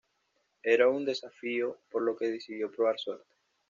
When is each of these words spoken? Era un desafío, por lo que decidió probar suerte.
Era 0.63 0.87
un 0.89 1.05
desafío, 1.05 1.77
por 1.91 2.01
lo 2.01 2.17
que 2.17 2.27
decidió 2.31 2.71
probar 2.71 2.97
suerte. 2.97 3.35